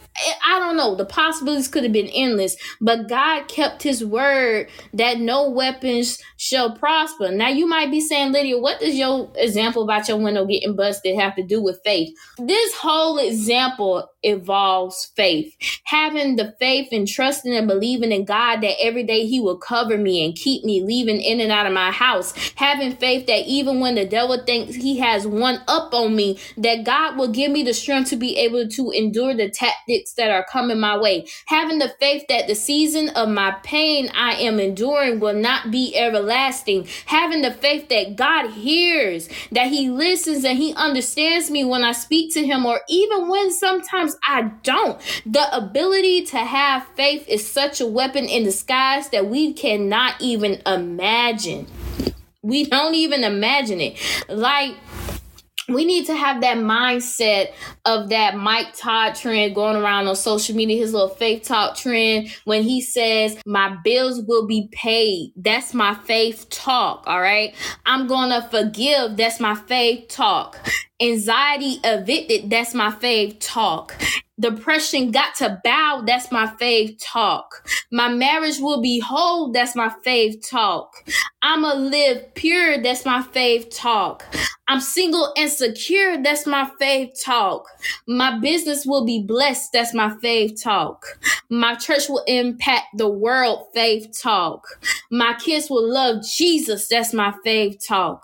I 0.46 0.58
don't 0.58 0.76
know. 0.76 0.94
The 0.94 1.04
possibilities 1.04 1.68
could 1.68 1.82
have 1.82 1.92
been 1.92 2.08
endless, 2.08 2.56
but 2.80 3.08
God 3.08 3.48
kept 3.48 3.82
his 3.82 4.04
word 4.04 4.68
that 4.92 5.18
no 5.18 5.50
weapons 5.50 6.20
shall 6.36 6.76
prosper. 6.76 7.30
Now 7.30 7.48
you 7.48 7.66
might 7.66 7.90
be 7.90 8.00
saying, 8.00 8.32
Lydia, 8.32 8.58
what 8.58 8.80
does 8.80 8.94
your 8.94 9.30
example 9.36 9.82
about 9.82 10.08
your 10.08 10.18
window 10.18 10.46
getting 10.46 10.76
busted 10.76 11.18
have 11.18 11.34
to 11.36 11.42
do 11.42 11.62
with 11.62 11.80
faith? 11.84 12.14
This 12.38 12.74
whole 12.74 13.18
example 13.18 14.08
involves 14.22 15.12
faith. 15.16 15.54
Having 15.84 16.36
the 16.36 16.54
faith 16.58 16.88
and 16.92 17.06
trusting 17.08 17.54
and 17.54 17.68
believing 17.68 18.12
in 18.12 18.24
God 18.24 18.60
that 18.60 18.80
every 18.80 19.02
day 19.02 19.26
he 19.26 19.40
will 19.40 19.58
cover 19.58 19.98
me 19.98 20.24
and 20.24 20.34
keep 20.34 20.64
me 20.64 20.82
leaving 20.82 21.20
in 21.20 21.40
and 21.40 21.52
out 21.52 21.66
of 21.66 21.72
my 21.72 21.90
house. 21.90 22.32
Having 22.56 22.96
faith 22.96 23.26
that 23.26 23.46
even 23.46 23.80
when 23.80 23.94
the 23.94 24.06
devil 24.06 24.42
thinks 24.44 24.74
he 24.74 24.98
has 24.98 25.26
one 25.26 25.60
up 25.68 25.92
on 25.92 26.14
me, 26.14 26.38
that 26.56 26.84
God 26.84 27.18
will 27.18 27.28
give 27.28 27.50
me 27.50 27.62
the 27.62 27.74
strength 27.74 28.10
to 28.10 28.16
be 28.16 28.36
able 28.38 28.68
to 28.68 28.90
endure 28.90 29.34
the 29.34 29.50
that 30.12 30.30
are 30.30 30.44
coming 30.44 30.78
my 30.78 30.96
way. 30.96 31.26
Having 31.46 31.78
the 31.78 31.94
faith 32.00 32.24
that 32.28 32.46
the 32.46 32.54
season 32.54 33.08
of 33.10 33.28
my 33.28 33.52
pain 33.62 34.10
I 34.14 34.34
am 34.34 34.60
enduring 34.60 35.20
will 35.20 35.34
not 35.34 35.70
be 35.70 35.96
everlasting. 35.96 36.86
Having 37.06 37.42
the 37.42 37.52
faith 37.52 37.88
that 37.88 38.16
God 38.16 38.50
hears, 38.50 39.28
that 39.52 39.68
He 39.68 39.88
listens 39.88 40.44
and 40.44 40.58
He 40.58 40.74
understands 40.74 41.50
me 41.50 41.64
when 41.64 41.82
I 41.82 41.92
speak 41.92 42.32
to 42.34 42.44
Him, 42.44 42.66
or 42.66 42.80
even 42.88 43.28
when 43.28 43.50
sometimes 43.50 44.16
I 44.26 44.50
don't. 44.62 45.00
The 45.24 45.56
ability 45.56 46.26
to 46.26 46.38
have 46.38 46.86
faith 46.96 47.26
is 47.28 47.50
such 47.50 47.80
a 47.80 47.86
weapon 47.86 48.26
in 48.26 48.44
disguise 48.44 49.08
that 49.10 49.26
we 49.26 49.52
cannot 49.52 50.20
even 50.20 50.60
imagine. 50.66 51.66
We 52.42 52.64
don't 52.66 52.94
even 52.94 53.24
imagine 53.24 53.80
it. 53.80 53.98
Like, 54.28 54.74
we 55.68 55.84
need 55.84 56.06
to 56.06 56.16
have 56.16 56.40
that 56.42 56.58
mindset 56.58 57.52
of 57.84 58.10
that 58.10 58.36
Mike 58.36 58.74
Todd 58.76 59.14
trend 59.14 59.54
going 59.54 59.76
around 59.76 60.06
on 60.08 60.16
social 60.16 60.54
media, 60.54 60.76
his 60.76 60.92
little 60.92 61.08
faith 61.08 61.44
talk 61.44 61.76
trend 61.76 62.28
when 62.44 62.62
he 62.62 62.80
says, 62.80 63.36
My 63.46 63.76
bills 63.82 64.22
will 64.26 64.46
be 64.46 64.68
paid. 64.72 65.32
That's 65.36 65.72
my 65.74 65.94
faith 65.94 66.48
talk. 66.50 67.04
All 67.06 67.20
right. 67.20 67.54
I'm 67.86 68.06
going 68.06 68.30
to 68.30 68.46
forgive. 68.48 69.16
That's 69.16 69.40
my 69.40 69.54
faith 69.54 70.08
talk. 70.08 70.58
Anxiety 71.00 71.80
evicted. 71.82 72.50
That's 72.50 72.74
my 72.74 72.90
faith 72.90 73.38
talk. 73.40 73.94
Depression 74.38 75.12
got 75.12 75.36
to 75.36 75.60
bow. 75.62 76.02
That's 76.04 76.32
my 76.32 76.48
faith 76.58 76.98
talk. 77.00 77.68
My 77.92 78.08
marriage 78.08 78.58
will 78.58 78.80
be 78.80 78.98
whole. 78.98 79.52
That's 79.52 79.76
my 79.76 79.94
faith 80.02 80.44
talk. 80.50 80.92
I'ma 81.42 81.74
live 81.74 82.34
pure. 82.34 82.82
That's 82.82 83.04
my 83.04 83.22
faith 83.22 83.70
talk. 83.70 84.24
I'm 84.68 84.80
single 84.80 85.32
and 85.36 85.50
secure. 85.50 86.22
That's 86.22 86.46
my 86.46 86.70
faith 86.78 87.20
talk. 87.24 87.66
My 88.08 88.38
business 88.38 88.86
will 88.86 89.04
be 89.04 89.22
blessed. 89.22 89.72
That's 89.72 89.94
my 89.94 90.16
faith 90.22 90.62
talk. 90.62 91.18
My 91.50 91.74
church 91.74 92.08
will 92.08 92.24
impact 92.26 92.86
the 92.96 93.08
world. 93.08 93.66
Faith 93.74 94.18
talk. 94.20 94.66
My 95.10 95.34
kids 95.34 95.70
will 95.70 95.88
love 95.92 96.24
Jesus. 96.24 96.88
That's 96.88 97.12
my 97.12 97.34
faith 97.44 97.84
talk. 97.86 98.22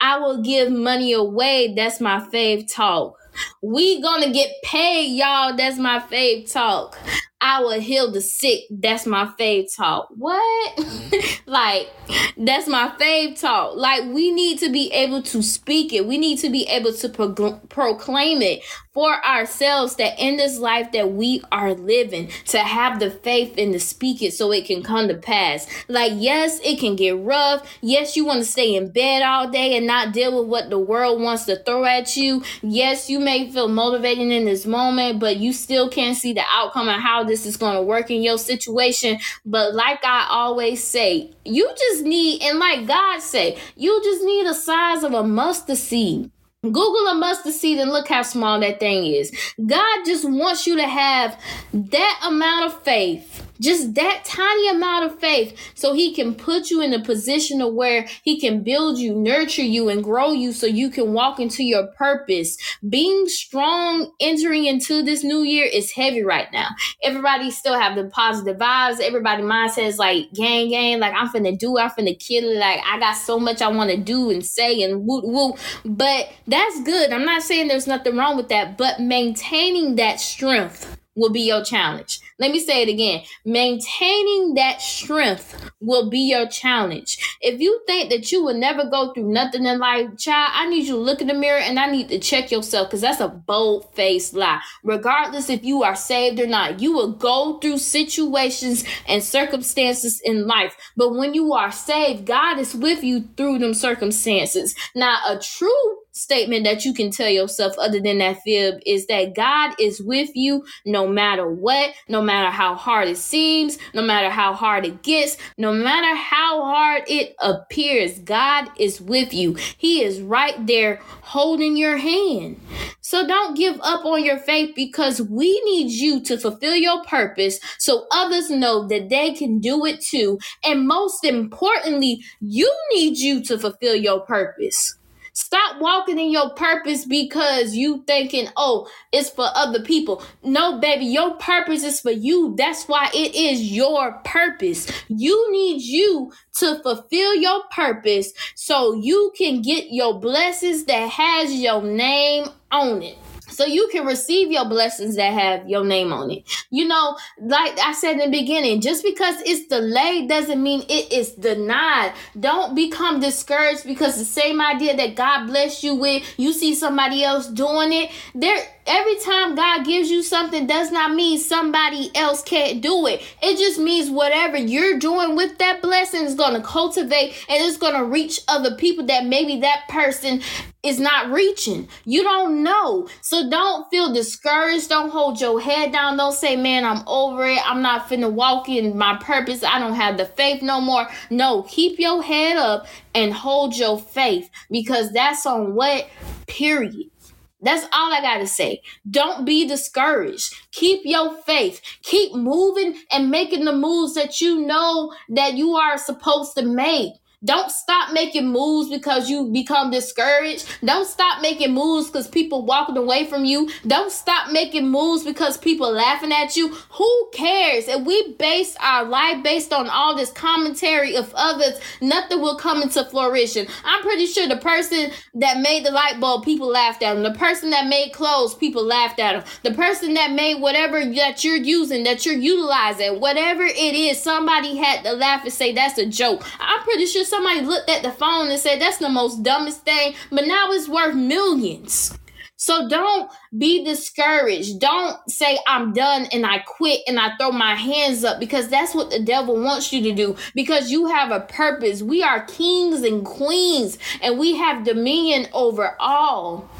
I 0.00 0.18
will 0.18 0.42
give 0.42 0.72
money 0.72 1.12
away. 1.12 1.74
That's 1.74 2.00
my 2.00 2.20
faith 2.30 2.72
talk. 2.74 3.16
We 3.62 4.00
gonna 4.02 4.32
get 4.32 4.50
paid, 4.64 5.16
y'all. 5.16 5.56
That's 5.56 5.78
my 5.78 6.00
fave 6.00 6.50
talk. 6.52 6.98
I 7.40 7.60
will 7.60 7.80
heal 7.80 8.10
the 8.10 8.20
sick. 8.20 8.64
That's 8.70 9.06
my 9.06 9.26
fave 9.38 9.74
talk. 9.74 10.08
What? 10.16 10.76
Mm-hmm. 10.76 11.42
like, 11.50 11.90
that's 12.38 12.66
my 12.66 12.92
fave 12.98 13.38
talk. 13.38 13.76
Like, 13.76 14.04
we 14.12 14.32
need 14.32 14.58
to 14.60 14.70
be 14.70 14.90
able 14.92 15.22
to 15.22 15.42
speak 15.42 15.92
it. 15.92 16.06
We 16.06 16.16
need 16.16 16.38
to 16.38 16.50
be 16.50 16.66
able 16.68 16.94
to 16.94 17.08
pro- 17.08 17.60
proclaim 17.68 18.40
it 18.40 18.62
for 18.96 19.22
ourselves 19.26 19.96
that 19.96 20.18
in 20.18 20.38
this 20.38 20.56
life 20.58 20.90
that 20.92 21.12
we 21.12 21.42
are 21.52 21.74
living, 21.74 22.30
to 22.46 22.58
have 22.58 22.98
the 22.98 23.10
faith 23.10 23.54
and 23.58 23.74
to 23.74 23.78
speak 23.78 24.22
it 24.22 24.32
so 24.32 24.50
it 24.50 24.64
can 24.64 24.82
come 24.82 25.06
to 25.06 25.14
pass. 25.14 25.66
Like, 25.86 26.12
yes, 26.14 26.58
it 26.64 26.78
can 26.78 26.96
get 26.96 27.18
rough. 27.18 27.70
Yes, 27.82 28.16
you 28.16 28.24
want 28.24 28.38
to 28.38 28.50
stay 28.50 28.74
in 28.74 28.90
bed 28.90 29.22
all 29.22 29.50
day 29.50 29.76
and 29.76 29.86
not 29.86 30.14
deal 30.14 30.40
with 30.40 30.48
what 30.48 30.70
the 30.70 30.78
world 30.78 31.20
wants 31.20 31.44
to 31.44 31.56
throw 31.56 31.84
at 31.84 32.16
you. 32.16 32.42
Yes, 32.62 33.10
you 33.10 33.20
may 33.20 33.50
feel 33.50 33.68
motivated 33.68 34.32
in 34.32 34.46
this 34.46 34.64
moment, 34.64 35.20
but 35.20 35.36
you 35.36 35.52
still 35.52 35.90
can't 35.90 36.16
see 36.16 36.32
the 36.32 36.44
outcome 36.50 36.88
and 36.88 37.02
how 37.02 37.25
this 37.26 37.46
is 37.46 37.56
going 37.56 37.76
to 37.76 37.82
work 37.82 38.10
in 38.10 38.22
your 38.22 38.38
situation. 38.38 39.18
But 39.44 39.74
like 39.74 40.04
I 40.04 40.26
always 40.30 40.82
say, 40.82 41.30
you 41.44 41.70
just 41.76 42.04
need, 42.04 42.42
and 42.42 42.58
like 42.58 42.86
God 42.86 43.20
say, 43.20 43.58
you 43.76 44.00
just 44.02 44.22
need 44.24 44.46
a 44.46 44.54
size 44.54 45.02
of 45.02 45.12
a 45.12 45.22
mustard 45.22 45.76
seed. 45.76 46.30
Google 46.62 47.06
a 47.08 47.14
mustard 47.14 47.52
seed 47.52 47.78
and 47.78 47.92
look 47.92 48.08
how 48.08 48.22
small 48.22 48.58
that 48.60 48.80
thing 48.80 49.06
is. 49.06 49.30
God 49.64 50.04
just 50.04 50.28
wants 50.28 50.66
you 50.66 50.76
to 50.76 50.86
have 50.86 51.40
that 51.72 52.20
amount 52.26 52.66
of 52.66 52.82
faith 52.82 53.45
just 53.60 53.94
that 53.94 54.24
tiny 54.24 54.68
amount 54.70 55.04
of 55.04 55.18
faith 55.18 55.56
so 55.74 55.92
he 55.94 56.14
can 56.14 56.34
put 56.34 56.70
you 56.70 56.80
in 56.80 56.92
a 56.92 57.02
position 57.02 57.60
of 57.60 57.74
where 57.74 58.06
he 58.22 58.40
can 58.40 58.62
build 58.62 58.98
you, 58.98 59.14
nurture 59.14 59.62
you, 59.62 59.88
and 59.88 60.02
grow 60.02 60.32
you 60.32 60.52
so 60.52 60.66
you 60.66 60.90
can 60.90 61.12
walk 61.12 61.40
into 61.40 61.64
your 61.64 61.86
purpose. 61.88 62.56
Being 62.88 63.26
strong 63.28 64.12
entering 64.20 64.66
into 64.66 65.02
this 65.02 65.24
new 65.24 65.42
year 65.42 65.66
is 65.66 65.92
heavy 65.92 66.22
right 66.22 66.50
now. 66.52 66.68
Everybody 67.02 67.50
still 67.50 67.78
have 67.78 67.96
the 67.96 68.04
positive 68.04 68.56
vibes. 68.56 69.00
Everybody 69.00 69.42
mindset 69.42 69.86
is 69.86 69.98
like 69.98 70.32
gang 70.32 70.70
gang, 70.70 71.00
like 71.00 71.14
I'm 71.14 71.28
finna 71.28 71.58
do, 71.58 71.78
I'm 71.78 71.90
finna 71.90 72.18
kill 72.18 72.50
it. 72.50 72.58
Like 72.58 72.80
I 72.84 72.98
got 72.98 73.14
so 73.14 73.38
much 73.38 73.62
I 73.62 73.68
want 73.68 73.90
to 73.90 73.96
do 73.96 74.30
and 74.30 74.44
say 74.44 74.82
and 74.82 75.06
woo 75.06 75.22
woo. 75.24 75.54
But 75.84 76.30
that's 76.46 76.82
good. 76.82 77.12
I'm 77.12 77.24
not 77.24 77.42
saying 77.42 77.68
there's 77.68 77.86
nothing 77.86 78.16
wrong 78.16 78.36
with 78.36 78.48
that, 78.48 78.76
but 78.76 79.00
maintaining 79.00 79.96
that 79.96 80.20
strength 80.20 80.96
will 81.16 81.30
be 81.30 81.40
your 81.40 81.64
challenge. 81.64 82.20
Let 82.38 82.52
me 82.52 82.60
say 82.60 82.82
it 82.82 82.88
again. 82.88 83.22
Maintaining 83.44 84.54
that 84.54 84.82
strength 84.82 85.70
will 85.80 86.10
be 86.10 86.20
your 86.20 86.46
challenge. 86.46 87.38
If 87.40 87.60
you 87.60 87.82
think 87.86 88.10
that 88.10 88.30
you 88.30 88.44
will 88.44 88.54
never 88.54 88.88
go 88.88 89.12
through 89.12 89.32
nothing 89.32 89.64
in 89.64 89.78
life, 89.78 90.16
child, 90.18 90.52
I 90.54 90.68
need 90.68 90.86
you 90.86 90.94
to 90.94 91.00
look 91.00 91.22
in 91.22 91.28
the 91.28 91.34
mirror 91.34 91.58
and 91.58 91.78
I 91.78 91.90
need 91.90 92.08
to 92.10 92.18
check 92.18 92.50
yourself 92.50 92.88
because 92.88 93.00
that's 93.00 93.20
a 93.20 93.28
bold 93.28 93.92
faced 93.94 94.34
lie. 94.34 94.60
Regardless 94.84 95.48
if 95.48 95.64
you 95.64 95.82
are 95.82 95.96
saved 95.96 96.38
or 96.38 96.46
not, 96.46 96.80
you 96.80 96.92
will 96.92 97.12
go 97.12 97.58
through 97.58 97.78
situations 97.78 98.84
and 99.08 99.24
circumstances 99.24 100.20
in 100.22 100.46
life. 100.46 100.76
But 100.96 101.14
when 101.14 101.32
you 101.32 101.54
are 101.54 101.72
saved, 101.72 102.26
God 102.26 102.58
is 102.58 102.74
with 102.74 103.02
you 103.02 103.24
through 103.36 103.60
them 103.60 103.72
circumstances. 103.72 104.74
Now, 104.94 105.18
a 105.26 105.38
true 105.38 105.98
statement 106.16 106.64
that 106.64 106.84
you 106.84 106.94
can 106.94 107.10
tell 107.10 107.28
yourself 107.28 107.74
other 107.78 108.00
than 108.00 108.18
that 108.18 108.42
fib 108.42 108.80
is 108.86 109.06
that 109.06 109.34
God 109.34 109.74
is 109.78 110.00
with 110.00 110.30
you 110.34 110.64
no 110.84 111.06
matter 111.06 111.48
what, 111.48 111.90
no 112.08 112.22
matter 112.22 112.50
how 112.50 112.74
hard 112.74 113.08
it 113.08 113.18
seems, 113.18 113.78
no 113.94 114.02
matter 114.02 114.30
how 114.30 114.54
hard 114.54 114.86
it 114.86 115.02
gets, 115.02 115.36
no 115.58 115.72
matter 115.72 116.16
how 116.16 116.62
hard 116.62 117.02
it 117.06 117.36
appears. 117.40 118.18
God 118.20 118.70
is 118.78 119.00
with 119.00 119.34
you. 119.34 119.54
He 119.76 120.02
is 120.02 120.20
right 120.20 120.66
there 120.66 121.00
holding 121.22 121.76
your 121.76 121.98
hand. 121.98 122.60
So 123.02 123.26
don't 123.26 123.56
give 123.56 123.78
up 123.82 124.04
on 124.04 124.24
your 124.24 124.38
faith 124.38 124.74
because 124.74 125.20
we 125.20 125.60
need 125.64 125.90
you 125.90 126.22
to 126.24 126.38
fulfill 126.38 126.74
your 126.74 127.04
purpose 127.04 127.60
so 127.78 128.06
others 128.10 128.50
know 128.50 128.88
that 128.88 129.10
they 129.10 129.32
can 129.32 129.60
do 129.60 129.84
it 129.84 130.00
too. 130.00 130.38
And 130.64 130.88
most 130.88 131.24
importantly, 131.24 132.24
you 132.40 132.72
need 132.92 133.18
you 133.18 133.44
to 133.44 133.58
fulfill 133.58 133.94
your 133.94 134.20
purpose. 134.20 134.96
Stop 135.36 135.82
walking 135.82 136.18
in 136.18 136.30
your 136.30 136.48
purpose 136.54 137.04
because 137.04 137.74
you 137.74 138.02
thinking, 138.06 138.48
oh, 138.56 138.88
it's 139.12 139.28
for 139.28 139.46
other 139.54 139.82
people. 139.82 140.22
No, 140.42 140.80
baby, 140.80 141.04
your 141.04 141.34
purpose 141.34 141.84
is 141.84 142.00
for 142.00 142.10
you. 142.10 142.54
That's 142.56 142.88
why 142.88 143.10
it 143.12 143.34
is 143.34 143.70
your 143.70 144.12
purpose. 144.24 144.90
You 145.08 145.52
need 145.52 145.82
you 145.82 146.32
to 146.54 146.82
fulfill 146.82 147.34
your 147.34 147.64
purpose 147.70 148.32
so 148.54 148.94
you 148.94 149.30
can 149.36 149.60
get 149.60 149.92
your 149.92 150.18
blessings 150.18 150.84
that 150.84 151.10
has 151.10 151.52
your 151.52 151.82
name 151.82 152.46
on 152.72 153.02
it 153.02 153.18
so 153.48 153.64
you 153.64 153.88
can 153.92 154.06
receive 154.06 154.50
your 154.50 154.68
blessings 154.68 155.16
that 155.16 155.32
have 155.32 155.68
your 155.68 155.84
name 155.84 156.12
on 156.12 156.30
it. 156.30 156.44
You 156.70 156.86
know, 156.86 157.16
like 157.40 157.78
I 157.78 157.92
said 157.92 158.12
in 158.12 158.30
the 158.30 158.38
beginning, 158.38 158.80
just 158.80 159.04
because 159.04 159.36
it's 159.42 159.66
delayed 159.68 160.28
doesn't 160.28 160.62
mean 160.62 160.82
it 160.88 161.12
is 161.12 161.32
denied. 161.32 162.12
Don't 162.38 162.74
become 162.74 163.20
discouraged 163.20 163.84
because 163.84 164.18
the 164.18 164.24
same 164.24 164.60
idea 164.60 164.96
that 164.96 165.16
God 165.16 165.46
bless 165.46 165.82
you 165.82 165.94
with, 165.94 166.22
you 166.38 166.52
see 166.52 166.74
somebody 166.74 167.24
else 167.24 167.48
doing 167.48 167.92
it. 167.92 168.10
There 168.34 168.58
every 168.86 169.16
time 169.16 169.54
God 169.54 169.84
gives 169.84 170.10
you 170.10 170.22
something 170.22 170.66
does 170.66 170.90
not 170.90 171.14
mean 171.14 171.38
somebody 171.38 172.10
else 172.14 172.42
can't 172.42 172.80
do 172.80 173.06
it. 173.06 173.22
It 173.42 173.58
just 173.58 173.78
means 173.78 174.10
whatever 174.10 174.56
you're 174.56 174.98
doing 174.98 175.36
with 175.36 175.58
that 175.58 175.82
blessing 175.82 176.24
is 176.24 176.34
going 176.34 176.54
to 176.54 176.66
cultivate 176.66 177.34
and 177.48 177.62
it's 177.62 177.76
going 177.76 177.94
to 177.94 178.04
reach 178.04 178.40
other 178.48 178.74
people 178.76 179.06
that 179.06 179.26
maybe 179.26 179.60
that 179.60 179.88
person 179.88 180.42
is 180.86 181.00
not 181.00 181.30
reaching. 181.30 181.88
You 182.04 182.22
don't 182.22 182.62
know. 182.62 183.08
So 183.20 183.50
don't 183.50 183.88
feel 183.90 184.12
discouraged. 184.12 184.88
Don't 184.88 185.10
hold 185.10 185.40
your 185.40 185.60
head 185.60 185.92
down. 185.92 186.16
Don't 186.16 186.32
say, 186.32 186.56
man, 186.56 186.84
I'm 186.84 187.02
over 187.08 187.44
it. 187.46 187.58
I'm 187.68 187.82
not 187.82 188.08
finna 188.08 188.30
walk 188.30 188.68
in 188.68 188.96
my 188.96 189.16
purpose. 189.16 189.64
I 189.64 189.78
don't 189.78 189.94
have 189.94 190.16
the 190.16 190.26
faith 190.26 190.62
no 190.62 190.80
more. 190.80 191.08
No, 191.28 191.62
keep 191.64 191.98
your 191.98 192.22
head 192.22 192.56
up 192.56 192.86
and 193.14 193.32
hold 193.32 193.76
your 193.76 193.98
faith 193.98 194.48
because 194.70 195.12
that's 195.12 195.44
on 195.44 195.74
what? 195.74 196.08
Period. 196.46 197.10
That's 197.60 197.84
all 197.92 198.12
I 198.12 198.20
got 198.20 198.38
to 198.38 198.46
say. 198.46 198.82
Don't 199.10 199.44
be 199.44 199.66
discouraged. 199.66 200.54
Keep 200.72 201.02
your 201.04 201.36
faith. 201.42 201.80
Keep 202.02 202.34
moving 202.34 202.96
and 203.10 203.30
making 203.30 203.64
the 203.64 203.72
moves 203.72 204.14
that 204.14 204.40
you 204.40 204.60
know 204.66 205.12
that 205.30 205.54
you 205.54 205.74
are 205.76 205.98
supposed 205.98 206.54
to 206.56 206.64
make. 206.64 207.12
Don't 207.46 207.70
stop 207.70 208.12
making 208.12 208.48
moves 208.48 208.90
because 208.90 209.30
you 209.30 209.44
become 209.44 209.92
discouraged. 209.92 210.66
Don't 210.84 211.06
stop 211.06 211.40
making 211.40 211.72
moves 211.72 212.08
because 212.08 212.26
people 212.26 212.66
walking 212.66 212.96
away 212.96 213.24
from 213.24 213.44
you. 213.44 213.70
Don't 213.86 214.10
stop 214.10 214.50
making 214.50 214.88
moves 214.88 215.22
because 215.22 215.56
people 215.56 215.92
laughing 215.92 216.32
at 216.32 216.56
you. 216.56 216.74
Who 216.74 217.30
cares? 217.32 217.86
If 217.86 218.04
we 218.04 218.32
base 218.32 218.76
our 218.80 219.04
life 219.04 219.44
based 219.44 219.72
on 219.72 219.88
all 219.88 220.16
this 220.16 220.32
commentary 220.32 221.16
of 221.16 221.32
others, 221.36 221.78
nothing 222.00 222.40
will 222.40 222.56
come 222.56 222.82
into 222.82 223.04
flourishing. 223.04 223.68
I'm 223.84 224.02
pretty 224.02 224.26
sure 224.26 224.48
the 224.48 224.56
person 224.56 225.12
that 225.34 225.60
made 225.60 225.86
the 225.86 225.92
light 225.92 226.18
bulb, 226.18 226.44
people 226.44 226.66
laughed 226.66 227.04
at 227.04 227.16
him. 227.16 227.22
The 227.22 227.38
person 227.38 227.70
that 227.70 227.86
made 227.86 228.12
clothes, 228.12 228.56
people 228.56 228.84
laughed 228.84 229.20
at 229.20 229.36
him. 229.36 229.44
The 229.62 229.72
person 229.72 230.14
that 230.14 230.32
made 230.32 230.60
whatever 230.60 231.04
that 231.04 231.44
you're 231.44 231.56
using, 231.56 232.02
that 232.04 232.26
you're 232.26 232.34
utilizing, 232.34 233.20
whatever 233.20 233.62
it 233.62 233.94
is, 233.94 234.20
somebody 234.20 234.76
had 234.76 235.04
to 235.04 235.12
laugh 235.12 235.44
and 235.44 235.52
say 235.52 235.72
that's 235.72 235.98
a 235.98 236.06
joke. 236.06 236.44
I'm 236.58 236.82
pretty 236.82 237.06
sure 237.06 237.24
somebody 237.36 237.60
looked 237.60 237.90
at 237.90 238.02
the 238.02 238.10
phone 238.10 238.48
and 238.50 238.58
said 238.58 238.80
that's 238.80 238.98
the 238.98 239.08
most 239.08 239.42
dumbest 239.42 239.82
thing, 239.82 240.14
but 240.30 240.46
now 240.46 240.70
it's 240.70 240.88
worth 240.88 241.14
millions. 241.14 242.16
So 242.58 242.88
don't 242.88 243.30
be 243.56 243.84
discouraged. 243.84 244.80
Don't 244.80 245.18
say 245.30 245.58
I'm 245.66 245.92
done 245.92 246.26
and 246.32 246.46
I 246.46 246.60
quit 246.60 247.00
and 247.06 247.20
I 247.20 247.36
throw 247.36 247.52
my 247.52 247.74
hands 247.74 248.24
up 248.24 248.40
because 248.40 248.68
that's 248.68 248.94
what 248.94 249.10
the 249.10 249.20
devil 249.20 249.60
wants 249.60 249.92
you 249.92 250.02
to 250.04 250.12
do 250.14 250.36
because 250.54 250.90
you 250.90 251.06
have 251.08 251.30
a 251.30 251.40
purpose. 251.40 252.02
We 252.02 252.22
are 252.22 252.46
kings 252.46 253.02
and 253.02 253.26
queens 253.26 253.98
and 254.22 254.38
we 254.38 254.56
have 254.56 254.84
dominion 254.84 255.48
over 255.52 255.96
all. 256.00 256.70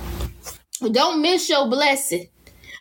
Don't 0.81 1.21
miss 1.21 1.51
your 1.51 1.69
blessing 1.69 2.29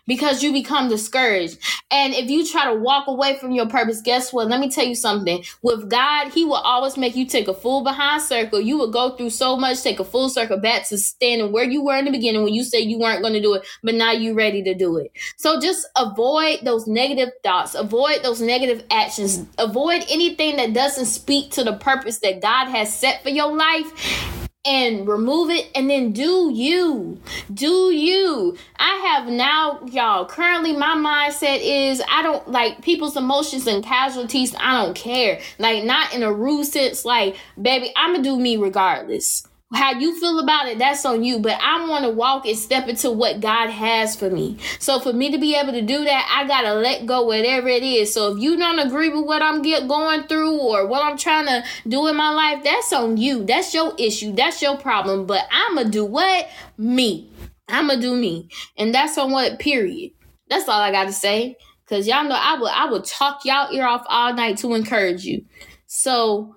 because 0.07 0.43
you 0.43 0.51
become 0.51 0.89
discouraged. 0.89 1.57
And 1.91 2.13
if 2.13 2.29
you 2.29 2.45
try 2.45 2.65
to 2.65 2.79
walk 2.79 3.07
away 3.07 3.37
from 3.37 3.51
your 3.51 3.67
purpose, 3.67 4.01
guess 4.01 4.31
what? 4.31 4.47
Let 4.47 4.59
me 4.59 4.69
tell 4.69 4.85
you 4.85 4.95
something. 4.95 5.43
With 5.61 5.89
God, 5.89 6.29
He 6.29 6.45
will 6.45 6.55
always 6.55 6.97
make 6.97 7.15
you 7.15 7.25
take 7.25 7.47
a 7.47 7.53
full 7.53 7.83
behind 7.83 8.21
circle. 8.21 8.59
You 8.59 8.77
will 8.77 8.91
go 8.91 9.15
through 9.15 9.31
so 9.31 9.57
much, 9.57 9.81
take 9.81 9.99
a 9.99 10.05
full 10.05 10.29
circle 10.29 10.57
back 10.57 10.87
to 10.89 10.97
standing 10.97 11.51
where 11.51 11.63
you 11.63 11.83
were 11.83 11.97
in 11.97 12.05
the 12.05 12.11
beginning 12.11 12.43
when 12.43 12.53
you 12.53 12.63
said 12.63 12.79
you 12.79 12.99
weren't 12.99 13.21
going 13.21 13.33
to 13.33 13.41
do 13.41 13.53
it, 13.55 13.65
but 13.83 13.95
now 13.95 14.11
you're 14.11 14.35
ready 14.35 14.63
to 14.63 14.73
do 14.73 14.97
it. 14.97 15.11
So 15.37 15.59
just 15.59 15.87
avoid 15.95 16.59
those 16.63 16.87
negative 16.87 17.29
thoughts, 17.43 17.75
avoid 17.75 18.23
those 18.23 18.41
negative 18.41 18.83
actions, 18.91 19.45
avoid 19.57 20.05
anything 20.09 20.57
that 20.57 20.73
doesn't 20.73 21.05
speak 21.05 21.51
to 21.51 21.63
the 21.63 21.73
purpose 21.73 22.19
that 22.19 22.41
God 22.41 22.69
has 22.69 22.97
set 22.97 23.23
for 23.23 23.29
your 23.29 23.55
life 23.55 24.44
and 24.65 25.07
remove 25.07 25.49
it 25.49 25.69
and 25.75 25.89
then 25.89 26.11
do 26.11 26.51
you 26.53 27.19
do 27.53 27.91
you. 27.91 28.57
I 28.77 28.95
have 29.07 29.27
now 29.27 29.85
y'all 29.85 30.25
currently 30.25 30.73
my 30.73 30.95
mindset 30.95 31.59
is 31.61 32.01
i 32.09 32.21
don't 32.21 32.49
like 32.49 32.81
people's 32.81 33.17
emotions 33.17 33.67
and 33.67 33.83
casualties 33.83 34.55
i 34.59 34.83
don't 34.83 34.95
care. 34.95 35.39
Like 35.59 35.83
not 35.83 36.13
in 36.13 36.23
a 36.23 36.31
rude 36.31 36.65
sense 36.65 37.05
like 37.05 37.37
baby 37.61 37.91
i'm 37.95 38.13
gonna 38.13 38.23
do 38.23 38.37
me 38.39 38.57
regardless 38.57 39.47
how 39.73 39.93
you 39.93 40.17
feel 40.19 40.39
about 40.39 40.67
it, 40.67 40.77
that's 40.77 41.05
on 41.05 41.23
you. 41.23 41.39
But 41.39 41.59
I 41.61 41.87
want 41.87 42.05
to 42.05 42.11
walk 42.11 42.45
and 42.45 42.57
step 42.57 42.87
into 42.87 43.11
what 43.11 43.39
God 43.39 43.69
has 43.69 44.15
for 44.15 44.29
me. 44.29 44.57
So 44.79 44.99
for 44.99 45.11
me 45.11 45.31
to 45.31 45.37
be 45.37 45.55
able 45.55 45.73
to 45.73 45.81
do 45.81 46.03
that, 46.03 46.29
I 46.31 46.47
gotta 46.47 46.75
let 46.75 47.05
go 47.05 47.23
whatever 47.23 47.67
it 47.67 47.83
is. 47.83 48.13
So 48.13 48.33
if 48.33 48.41
you 48.41 48.57
don't 48.57 48.79
agree 48.79 49.09
with 49.09 49.25
what 49.25 49.41
I'm 49.41 49.61
get 49.61 49.87
going 49.87 50.23
through 50.23 50.59
or 50.59 50.87
what 50.87 51.03
I'm 51.03 51.17
trying 51.17 51.47
to 51.47 51.63
do 51.87 52.07
in 52.07 52.15
my 52.15 52.29
life, 52.29 52.63
that's 52.63 52.93
on 52.93 53.17
you. 53.17 53.43
That's 53.43 53.73
your 53.73 53.93
issue. 53.97 54.33
That's 54.33 54.61
your 54.61 54.77
problem. 54.77 55.25
But 55.25 55.47
I'ma 55.51 55.83
do 55.83 56.05
what? 56.05 56.47
Me. 56.77 57.29
I'ma 57.67 57.95
do 57.95 58.15
me. 58.15 58.49
And 58.77 58.93
that's 58.93 59.17
on 59.17 59.31
what 59.31 59.59
period. 59.59 60.11
That's 60.47 60.69
all 60.69 60.79
I 60.79 60.91
gotta 60.91 61.13
say. 61.13 61.57
Cause 61.87 62.07
y'all 62.07 62.23
know 62.23 62.35
I 62.39 62.57
will 62.57 62.67
I 62.67 62.85
will 62.85 63.03
talk 63.03 63.45
y'all 63.45 63.71
ear 63.71 63.85
off 63.85 64.05
all 64.07 64.33
night 64.33 64.57
to 64.59 64.73
encourage 64.73 65.23
you. 65.23 65.45
So 65.85 66.55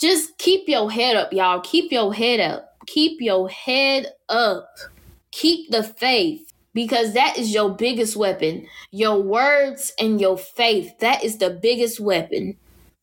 just 0.00 0.36
keep 0.38 0.68
your 0.68 0.90
head 0.90 1.16
up, 1.16 1.32
y'all. 1.32 1.60
Keep 1.60 1.92
your 1.92 2.12
head 2.12 2.40
up. 2.40 2.76
Keep 2.86 3.20
your 3.20 3.48
head 3.48 4.06
up. 4.28 4.68
Keep 5.30 5.70
the 5.70 5.82
faith 5.82 6.52
because 6.74 7.14
that 7.14 7.38
is 7.38 7.54
your 7.54 7.70
biggest 7.70 8.16
weapon. 8.16 8.66
Your 8.90 9.22
words 9.22 9.92
and 9.98 10.20
your 10.20 10.36
faith, 10.36 10.98
that 10.98 11.24
is 11.24 11.38
the 11.38 11.50
biggest 11.50 12.00
weapon. 12.00 12.56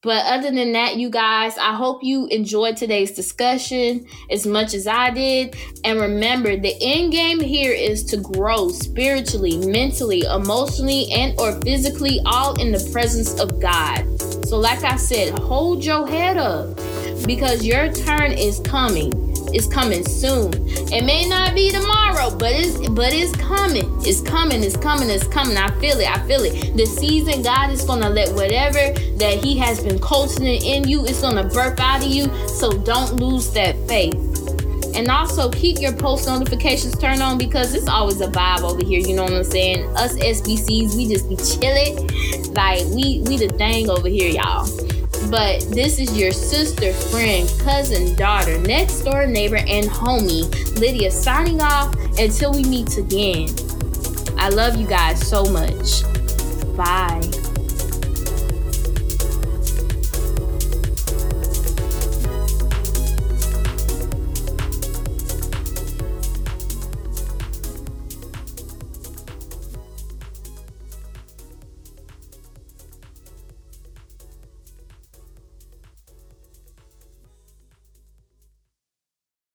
But 0.03 0.25
other 0.25 0.49
than 0.49 0.71
that, 0.71 0.97
you 0.97 1.11
guys, 1.11 1.59
I 1.59 1.75
hope 1.75 2.03
you 2.03 2.25
enjoyed 2.27 2.75
today's 2.75 3.11
discussion 3.11 4.07
as 4.31 4.47
much 4.47 4.73
as 4.73 4.87
I 4.87 5.11
did. 5.11 5.55
And 5.83 5.99
remember, 5.99 6.57
the 6.57 6.75
end 6.81 7.11
game 7.11 7.39
here 7.39 7.71
is 7.71 8.03
to 8.05 8.17
grow 8.17 8.69
spiritually, 8.69 9.57
mentally, 9.57 10.21
emotionally, 10.21 11.11
and 11.11 11.39
or 11.39 11.61
physically, 11.61 12.19
all 12.25 12.59
in 12.59 12.71
the 12.71 12.89
presence 12.91 13.39
of 13.39 13.59
God. 13.61 14.20
So, 14.51 14.57
like 14.57 14.83
I 14.83 14.97
said, 14.97 15.39
hold 15.39 15.81
your 15.81 16.05
head 16.05 16.35
up 16.35 16.75
because 17.25 17.63
your 17.63 17.89
turn 17.89 18.33
is 18.33 18.59
coming. 18.59 19.13
It's 19.53 19.65
coming 19.65 20.03
soon. 20.03 20.51
It 20.91 21.05
may 21.05 21.25
not 21.25 21.55
be 21.55 21.71
tomorrow, 21.71 22.35
but 22.35 22.51
it's 22.51 22.77
but 22.89 23.13
it's 23.13 23.33
coming. 23.37 23.85
It's 24.01 24.19
coming. 24.19 24.61
It's 24.61 24.75
coming. 24.75 25.09
It's 25.09 25.25
coming. 25.25 25.55
I 25.55 25.71
feel 25.79 25.97
it. 26.01 26.05
I 26.05 26.27
feel 26.27 26.41
it. 26.43 26.75
The 26.75 26.85
season 26.85 27.43
God 27.43 27.71
is 27.71 27.85
gonna 27.85 28.09
let 28.09 28.35
whatever 28.35 28.91
that 29.19 29.39
He 29.41 29.57
has 29.57 29.81
been 29.81 29.99
cultivating 29.99 30.69
in 30.69 30.83
you, 30.85 31.05
it's 31.05 31.21
gonna 31.21 31.47
birth 31.47 31.79
out 31.79 32.03
of 32.03 32.11
you. 32.11 32.29
So 32.49 32.77
don't 32.77 33.21
lose 33.21 33.53
that 33.53 33.77
faith. 33.87 34.30
And 34.95 35.09
also 35.09 35.49
keep 35.49 35.79
your 35.79 35.93
post 35.93 36.27
notifications 36.27 36.97
turned 36.97 37.21
on 37.21 37.37
because 37.37 37.73
it's 37.73 37.87
always 37.87 38.21
a 38.21 38.27
vibe 38.27 38.61
over 38.61 38.83
here. 38.83 38.99
You 38.99 39.15
know 39.15 39.23
what 39.23 39.33
I'm 39.33 39.43
saying? 39.43 39.85
Us 39.95 40.15
SBCs, 40.15 40.95
we 40.95 41.07
just 41.07 41.29
be 41.29 41.35
chilling. 41.37 42.07
Like 42.53 42.85
we 42.87 43.21
we 43.27 43.37
the 43.37 43.53
thing 43.57 43.89
over 43.89 44.07
here, 44.07 44.29
y'all. 44.29 44.67
But 45.29 45.61
this 45.69 45.99
is 45.99 46.17
your 46.17 46.31
sister, 46.31 46.91
friend, 46.93 47.49
cousin, 47.63 48.15
daughter, 48.15 48.57
next 48.59 49.01
door 49.01 49.25
neighbor, 49.25 49.57
and 49.57 49.85
homie, 49.85 50.49
Lydia, 50.77 51.11
signing 51.11 51.61
off 51.61 51.95
until 52.17 52.51
we 52.51 52.63
meet 52.63 52.97
again. 52.97 53.47
I 54.37 54.49
love 54.49 54.75
you 54.75 54.87
guys 54.87 55.25
so 55.25 55.45
much. 55.45 56.03
Bye. 56.75 57.40